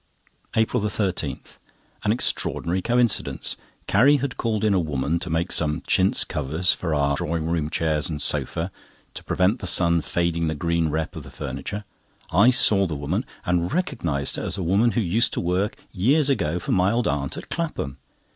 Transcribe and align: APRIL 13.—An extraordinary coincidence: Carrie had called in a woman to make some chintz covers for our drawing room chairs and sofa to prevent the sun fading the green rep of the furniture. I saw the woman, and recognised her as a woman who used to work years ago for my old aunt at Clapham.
APRIL 0.55 0.81
13.—An 0.81 2.11
extraordinary 2.11 2.81
coincidence: 2.81 3.55
Carrie 3.85 4.15
had 4.17 4.35
called 4.35 4.63
in 4.63 4.73
a 4.73 4.79
woman 4.79 5.19
to 5.19 5.29
make 5.29 5.51
some 5.51 5.83
chintz 5.85 6.23
covers 6.23 6.73
for 6.73 6.95
our 6.95 7.15
drawing 7.17 7.45
room 7.45 7.69
chairs 7.69 8.09
and 8.09 8.19
sofa 8.19 8.71
to 9.13 9.23
prevent 9.23 9.59
the 9.59 9.67
sun 9.67 10.01
fading 10.01 10.47
the 10.47 10.55
green 10.55 10.89
rep 10.89 11.15
of 11.15 11.21
the 11.21 11.29
furniture. 11.29 11.83
I 12.31 12.49
saw 12.49 12.87
the 12.87 12.95
woman, 12.95 13.25
and 13.45 13.71
recognised 13.71 14.37
her 14.37 14.43
as 14.43 14.57
a 14.57 14.63
woman 14.63 14.93
who 14.93 15.01
used 15.01 15.33
to 15.33 15.39
work 15.39 15.75
years 15.91 16.31
ago 16.31 16.57
for 16.57 16.71
my 16.71 16.91
old 16.91 17.07
aunt 17.07 17.37
at 17.37 17.51
Clapham. 17.51 17.99